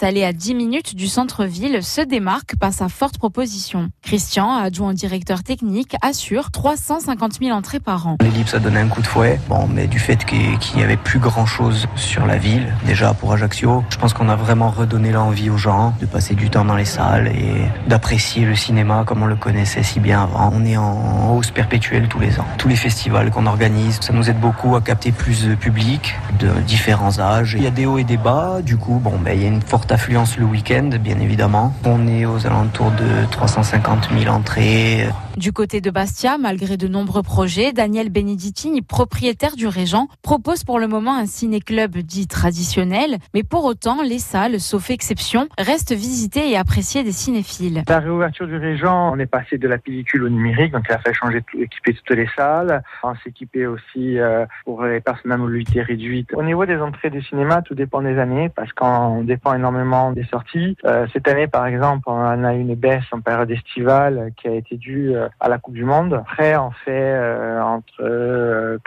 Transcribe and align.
Installé 0.00 0.22
à 0.22 0.32
10 0.32 0.54
minutes 0.54 0.94
du 0.94 1.08
centre-ville, 1.08 1.82
se 1.82 2.00
démarque 2.00 2.54
par 2.54 2.72
sa 2.72 2.88
forte 2.88 3.18
proposition. 3.18 3.90
Christian, 4.00 4.54
adjoint 4.54 4.94
directeur 4.94 5.42
technique, 5.42 5.96
assure 6.02 6.52
350 6.52 7.40
000 7.42 7.50
entrées 7.50 7.80
par 7.80 8.06
an. 8.06 8.16
Les 8.20 8.46
ça 8.46 8.60
donnait 8.60 8.78
un 8.78 8.86
coup 8.86 9.02
de 9.02 9.08
fouet. 9.08 9.40
Bon, 9.48 9.66
mais 9.66 9.88
du 9.88 9.98
fait 9.98 10.24
qu'il 10.24 10.56
n'y 10.76 10.84
avait 10.84 10.96
plus 10.96 11.18
grand 11.18 11.46
chose 11.46 11.88
sur 11.96 12.26
la 12.26 12.38
ville, 12.38 12.72
déjà 12.86 13.12
pour 13.12 13.32
Ajaccio, 13.32 13.82
je 13.90 13.96
pense 13.96 14.14
qu'on 14.14 14.28
a 14.28 14.36
vraiment 14.36 14.70
redonné 14.70 15.10
l'envie 15.10 15.50
aux 15.50 15.56
gens 15.56 15.92
de 16.00 16.06
passer 16.06 16.36
du 16.36 16.48
temps 16.48 16.64
dans 16.64 16.76
les 16.76 16.84
salles 16.84 17.26
et 17.34 17.56
d'apprécier 17.88 18.44
le 18.44 18.54
cinéma 18.54 19.02
comme 19.04 19.24
on 19.24 19.26
le 19.26 19.34
connaissait 19.34 19.82
si 19.82 19.98
bien 19.98 20.22
avant. 20.22 20.52
On 20.54 20.64
est 20.64 20.76
en 20.76 21.34
hausse 21.34 21.50
perpétuelle 21.50 22.06
tous 22.06 22.20
les 22.20 22.38
ans. 22.38 22.46
Tous 22.56 22.68
les 22.68 22.76
festivals 22.76 23.32
qu'on 23.32 23.46
organise, 23.46 23.98
ça 24.00 24.12
nous 24.12 24.30
aide 24.30 24.38
beaucoup 24.38 24.76
à 24.76 24.80
capter 24.80 25.10
plus 25.10 25.44
de 25.44 25.56
public 25.56 26.14
de 26.38 26.50
différents 26.68 27.18
âges. 27.18 27.54
Il 27.58 27.64
y 27.64 27.66
a 27.66 27.70
des 27.70 27.86
hauts 27.86 27.98
et 27.98 28.04
des 28.04 28.16
bas. 28.16 28.60
Du 28.62 28.76
coup, 28.76 29.00
bon, 29.02 29.18
ben, 29.18 29.36
il 29.36 29.42
y 29.42 29.44
a 29.44 29.48
une 29.48 29.60
forte 29.60 29.87
affluence 29.92 30.38
le 30.38 30.44
week-end, 30.44 30.90
bien 31.00 31.18
évidemment. 31.20 31.72
On 31.84 32.06
est 32.06 32.26
aux 32.26 32.46
alentours 32.46 32.90
de 32.92 33.30
350 33.30 34.10
000 34.18 34.32
entrées. 34.32 35.08
Du 35.36 35.52
côté 35.52 35.80
de 35.80 35.90
Bastia, 35.90 36.36
malgré 36.36 36.76
de 36.76 36.88
nombreux 36.88 37.22
projets, 37.22 37.72
Daniel 37.72 38.10
Benedictini, 38.10 38.82
propriétaire 38.82 39.54
du 39.54 39.68
Régent, 39.68 40.08
propose 40.22 40.64
pour 40.64 40.80
le 40.80 40.88
moment 40.88 41.16
un 41.16 41.26
ciné-club 41.26 41.98
dit 41.98 42.26
traditionnel, 42.26 43.18
mais 43.34 43.44
pour 43.44 43.64
autant, 43.64 44.02
les 44.02 44.18
salles, 44.18 44.58
sauf 44.58 44.90
exception, 44.90 45.48
restent 45.56 45.94
visitées 45.94 46.50
et 46.50 46.56
appréciées 46.56 47.04
des 47.04 47.12
cinéphiles. 47.12 47.84
La 47.88 48.00
réouverture 48.00 48.48
du 48.48 48.56
Régent, 48.56 49.12
on 49.12 49.18
est 49.18 49.26
passé 49.26 49.58
de 49.58 49.68
la 49.68 49.78
pellicule 49.78 50.24
au 50.24 50.28
numérique, 50.28 50.72
donc 50.72 50.84
il 50.88 50.92
a 50.92 50.98
fallu 50.98 51.14
changer, 51.14 51.42
tout, 51.42 51.58
équiper 51.60 51.94
toutes 51.94 52.16
les 52.16 52.28
salles. 52.36 52.82
On 53.04 53.14
s'équiper 53.22 53.66
aussi 53.66 54.18
euh, 54.18 54.44
pour 54.64 54.82
les 54.84 55.00
personnes 55.00 55.32
à 55.32 55.36
mobilité 55.36 55.82
réduite. 55.82 56.30
Au 56.34 56.42
niveau 56.42 56.66
des 56.66 56.78
entrées 56.78 57.10
du 57.10 57.22
cinéma, 57.22 57.62
tout 57.62 57.74
dépend 57.74 58.02
des 58.02 58.18
années, 58.18 58.48
parce 58.48 58.72
qu'on 58.72 59.22
dépend 59.22 59.54
énormément 59.54 59.77
des 60.14 60.24
sorties. 60.24 60.76
Euh, 60.84 61.06
cette 61.12 61.28
année, 61.28 61.46
par 61.46 61.66
exemple, 61.66 62.04
on 62.08 62.44
a 62.44 62.54
une 62.54 62.74
baisse 62.74 63.04
en 63.12 63.20
période 63.20 63.50
estivale 63.50 64.32
qui 64.36 64.48
a 64.48 64.52
été 64.52 64.76
due 64.76 65.14
euh, 65.14 65.28
à 65.40 65.48
la 65.48 65.58
Coupe 65.58 65.74
du 65.74 65.84
Monde. 65.84 66.14
Après, 66.14 66.56
on 66.56 66.70
fait 66.70 66.90
euh, 66.90 67.62
entre 67.62 68.02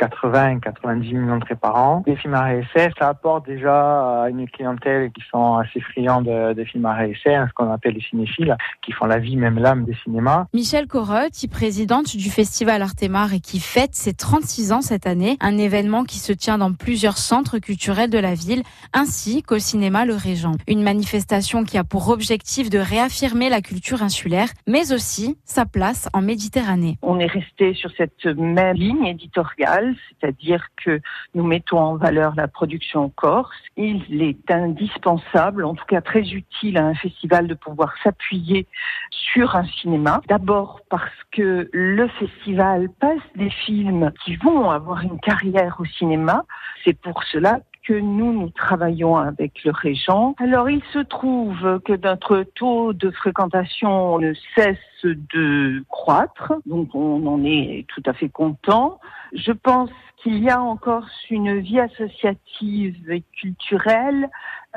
80 0.02 0.58
et 0.58 0.60
90 0.60 1.12
000 1.12 1.30
entrées 1.30 1.56
par 1.56 1.76
an. 1.76 2.04
Les 2.08 2.16
films 2.16 2.34
à 2.34 2.46
réessai, 2.46 2.90
ça 2.98 3.10
apporte 3.10 3.46
déjà 3.46 4.24
à 4.24 4.30
une 4.30 4.50
clientèle 4.50 5.12
qui 5.12 5.22
sont 5.30 5.58
assez 5.58 5.80
friands 5.80 6.24
de, 6.24 6.54
de 6.54 6.64
films 6.64 6.88
à 6.88 6.94
réessai, 6.94 7.36
hein, 7.36 7.46
ce 7.48 7.54
qu'on 7.54 7.72
appelle 7.72 7.94
les 7.94 8.02
cinéphiles, 8.02 8.58
qui 8.82 8.94
font 8.94 9.06
la 9.06 9.20
vie, 9.20 9.36
même 9.38 9.60
l'âme 9.60 9.86
des 9.86 9.96
cinémas. 10.04 10.48
Michel 10.54 10.88
Corotte, 10.88 11.36
présidente 11.52 12.18
du 12.18 12.32
Festival 12.32 12.82
Artemar 12.82 13.34
et 13.34 13.40
qui 13.40 13.60
fête 13.60 13.94
ses 13.94 14.14
36 14.14 14.72
ans 14.72 14.82
cette 14.82 15.06
année, 15.06 15.38
un 15.40 15.58
événement 15.58 16.04
qui 16.04 16.18
se 16.18 16.34
tient 16.34 16.58
dans 16.58 16.74
plusieurs 16.74 17.18
centres 17.18 17.60
culturels 17.60 18.10
de 18.10 18.18
la 18.18 18.34
ville, 18.34 18.64
ainsi 18.94 19.44
qu'au 19.44 19.60
cinéma 19.60 20.06
Le 20.06 20.16
Régent. 20.16 20.56
Une 20.68 20.82
manifestation 20.82 21.64
qui 21.64 21.78
a 21.78 21.84
pour 21.84 22.10
objectif 22.10 22.70
de 22.72 22.80
réaffirmer 22.80 23.50
la 23.50 23.62
culture 23.62 24.02
insulaire, 24.02 24.48
mais 24.68 24.94
aussi 24.94 25.38
sa 25.46 25.66
place 25.66 26.10
en 26.14 26.22
Méditerranée. 26.22 26.98
On 27.04 27.20
est 27.20 27.28
resté 27.28 27.74
sur 27.74 27.92
cette 27.98 28.26
même 28.26 28.76
ligne 28.76 29.06
éditoriale, 29.06 29.91
c'est-à-dire 30.10 30.68
que 30.84 31.00
nous 31.36 31.44
mettons 31.44 31.80
en 31.80 31.96
valeur 31.96 32.34
la 32.36 32.48
production 32.48 33.10
corse. 33.10 33.56
Il 33.78 34.22
est 34.22 34.50
indispensable, 34.52 35.66
en 35.66 35.76
tout 35.76 35.86
cas 35.86 36.02
très 36.02 36.22
utile 36.32 36.78
à 36.78 36.86
un 36.86 36.96
festival 36.96 37.48
de 37.48 37.54
pouvoir 37.54 37.94
s'appuyer 38.04 38.68
sur 39.12 39.56
un 39.56 39.66
cinéma. 39.66 40.22
D'abord 40.28 40.82
parce 40.90 41.12
que 41.32 41.70
le 41.72 42.08
festival 42.08 42.90
passe 43.00 43.20
des 43.36 43.50
films 43.50 44.12
qui 44.24 44.36
vont 44.36 44.70
avoir 44.70 45.02
une 45.02 45.20
carrière 45.20 45.78
au 45.80 45.86
cinéma. 45.86 46.46
C'est 46.84 47.00
pour 47.00 47.24
cela 47.24 47.60
que 47.84 47.94
nous, 47.94 48.34
nous 48.34 48.50
travaillons 48.50 49.18
avec 49.18 49.64
le 49.64 49.72
régent. 49.72 50.36
Alors, 50.38 50.70
il 50.70 50.82
se 50.94 51.00
trouve 51.00 51.80
que 51.86 51.94
notre 51.94 52.44
taux 52.56 52.94
de 52.94 53.10
fréquentation 53.10 54.20
ne 54.20 54.34
cesse 54.56 54.78
de 55.04 55.84
croître, 55.90 56.54
donc 56.66 56.94
on 56.94 57.26
en 57.26 57.44
est 57.44 57.86
tout 57.88 58.04
à 58.06 58.14
fait 58.14 58.30
content. 58.30 59.00
Je 59.34 59.52
pense 59.52 59.90
qu'il 60.22 60.44
y 60.44 60.50
a 60.50 60.62
encore 60.62 61.06
une 61.30 61.60
vie 61.60 61.80
associative 61.80 62.96
et 63.10 63.24
culturelle 63.40 64.30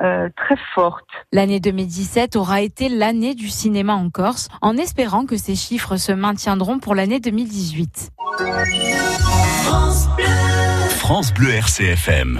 euh, 0.03 0.29
très 0.37 0.57
forte. 0.75 1.07
L'année 1.33 1.61
2017 1.61 2.37
aura 2.37 2.63
été 2.63 2.89
l'année 2.89 3.35
du 3.35 3.49
cinéma 3.49 3.95
en 3.95 4.11
Corse, 4.11 4.49
en 4.61 4.77
espérant 4.77 5.27
que 5.27 5.37
ces 5.37 5.55
chiffres 5.55 5.97
se 5.97 6.13
maintiendront 6.13 6.79
pour 6.79 6.95
l'année 6.95 7.21
2018. 7.21 8.11
France 9.65 10.09
Bleu, 10.17 10.25
France 10.89 11.35
Bleu 11.35 11.51
RCFM. 11.51 12.33